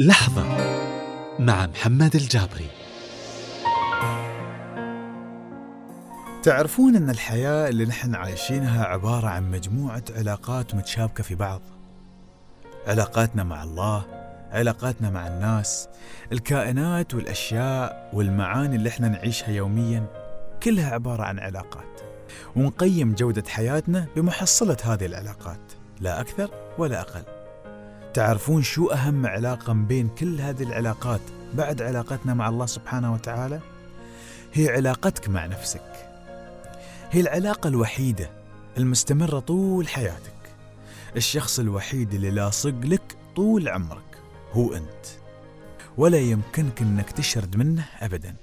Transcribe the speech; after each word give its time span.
لحظة 0.00 0.44
مع 1.38 1.66
محمد 1.66 2.16
الجابري. 2.16 2.66
تعرفون 6.42 6.96
أن 6.96 7.10
الحياة 7.10 7.68
اللي 7.68 7.84
نحن 7.84 8.14
عايشينها 8.14 8.84
عبارة 8.84 9.26
عن 9.26 9.50
مجموعة 9.50 10.02
علاقات 10.16 10.74
متشابكة 10.74 11.22
في 11.22 11.34
بعض. 11.34 11.60
علاقاتنا 12.86 13.44
مع 13.44 13.62
الله 13.62 14.04
علاقاتنا 14.52 15.10
مع 15.10 15.26
الناس 15.26 15.88
الكائنات 16.32 17.14
والأشياء 17.14 18.10
والمعاني 18.12 18.76
اللي 18.76 18.88
إحنا 18.88 19.08
نعيشها 19.08 19.50
يوميا 19.50 20.06
كلها 20.62 20.90
عبارة 20.90 21.22
عن 21.22 21.38
علاقات. 21.38 22.00
ونقيم 22.56 23.14
جودة 23.14 23.44
حياتنا 23.48 24.06
بمحصلة 24.16 24.76
هذه 24.84 25.06
العلاقات 25.06 25.72
لا 26.00 26.20
أكثر 26.20 26.50
ولا 26.78 27.00
أقل. 27.00 27.39
تعرفون 28.14 28.62
شو 28.62 28.86
أهم 28.86 29.26
علاقة 29.26 29.72
بين 29.72 30.08
كل 30.08 30.40
هذه 30.40 30.62
العلاقات 30.62 31.20
بعد 31.54 31.82
علاقتنا 31.82 32.34
مع 32.34 32.48
الله 32.48 32.66
سبحانه 32.66 33.12
وتعالى؟ 33.12 33.60
هي 34.52 34.68
علاقتك 34.68 35.28
مع 35.28 35.46
نفسك. 35.46 35.92
هي 37.10 37.20
العلاقة 37.20 37.68
الوحيدة 37.68 38.30
المستمرة 38.78 39.38
طول 39.38 39.88
حياتك. 39.88 40.32
الشخص 41.16 41.58
الوحيد 41.58 42.14
اللي 42.14 42.30
لاصق 42.30 42.74
لك 42.84 43.16
طول 43.36 43.68
عمرك 43.68 44.18
هو 44.52 44.74
أنت. 44.74 45.06
ولا 45.96 46.18
يمكنك 46.18 46.82
أنك 46.82 47.10
تشرد 47.10 47.56
منه 47.56 47.84
أبدا. 48.00 48.34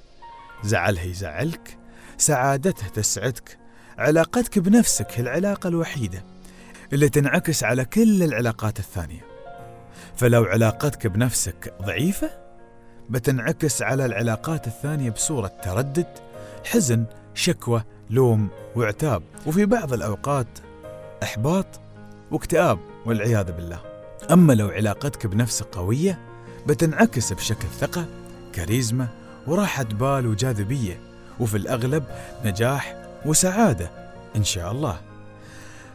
زعلها 0.64 1.04
يزعلك 1.04 1.78
سعادته 2.18 2.88
تسعدك 2.88 3.58
علاقتك 3.98 4.60
بنفسك 4.60 5.08
هي 5.12 5.22
العلاقة 5.22 5.68
الوحيدة 5.68 6.24
اللي 6.94 7.10
تنعكس 7.10 7.64
على 7.64 7.86
كل 7.86 8.24
العلاقات 8.24 8.80
الثانية. 8.80 9.37
فلو 10.18 10.44
علاقتك 10.44 11.08
بنفسك 11.08 11.74
ضعيفة 11.82 12.30
بتنعكس 13.10 13.82
على 13.82 14.06
العلاقات 14.06 14.68
الثانية 14.68 15.10
بصورة 15.10 15.48
تردد 15.64 16.08
حزن 16.66 17.06
شكوى 17.34 17.84
لوم 18.10 18.48
وعتاب 18.76 19.24
وفي 19.46 19.66
بعض 19.66 19.94
الأوقات 19.94 20.48
إحباط 21.24 21.66
واكتئاب 22.32 22.80
والعياذ 23.06 23.52
بالله. 23.52 23.80
أما 24.32 24.54
لو 24.54 24.68
علاقتك 24.68 25.28
بنفسك 25.28 25.66
قوية 25.66 26.20
بتنعكس 26.68 27.34
بشكل 27.34 27.68
ثقة 27.80 28.06
كاريزما 28.54 29.08
وراحة 29.48 29.84
بال 29.84 30.28
وجاذبية. 30.28 31.00
وفي 31.40 31.58
الأغلب 31.58 32.04
نجاح 32.46 32.96
وسعادة 33.26 33.92
إن 34.36 34.44
شاء 34.44 34.72
الله. 34.72 35.02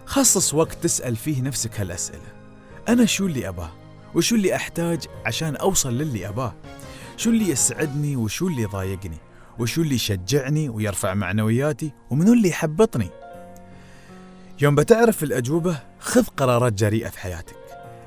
خصص 0.06 0.54
وقت 0.54 0.76
تسأل 0.82 1.16
فيه 1.16 1.42
نفسك 1.42 1.80
هالأسئلة. 1.80 2.32
أنا 2.88 3.04
شو 3.04 3.26
اللي 3.26 3.48
أباه؟ 3.48 3.81
وشو 4.14 4.34
اللي 4.34 4.56
أحتاج 4.56 5.04
عشان 5.26 5.56
أوصل 5.56 5.98
للي 5.98 6.28
أباه؟ 6.28 6.54
شو 7.16 7.30
اللي 7.30 7.48
يسعدني 7.48 8.16
وشو 8.16 8.48
اللي 8.48 8.62
يضايقني 8.62 9.18
وشو 9.58 9.82
اللي 9.82 9.94
يشجعني 9.94 10.68
ويرفع 10.68 11.14
معنوياتي؟ 11.14 11.92
ومنو 12.10 12.32
اللي 12.32 12.48
يحبطني؟ 12.48 13.10
يوم 14.60 14.74
بتعرف 14.74 15.22
الأجوبة 15.22 15.78
خذ 15.98 16.24
قرارات 16.24 16.72
جريئة 16.72 17.08
في 17.08 17.18
حياتك 17.18 17.56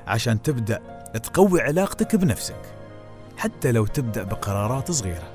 عشان 0.06 0.42
تبدأ 0.42 0.82
تقوي 1.22 1.60
علاقتك 1.60 2.16
بنفسك 2.16 2.60
حتى 3.36 3.72
لو 3.72 3.86
تبدأ 3.86 4.22
بقرارات 4.22 4.90
صغيرة. 4.90 5.32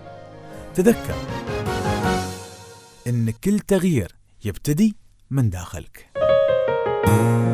تذكر 0.76 1.16
إن 3.08 3.32
كل 3.32 3.60
تغيير 3.60 4.16
يبتدي 4.46 4.96
من 5.32 5.50
داخلك. 5.50 6.12
thank 7.06 7.46
you 7.46 7.51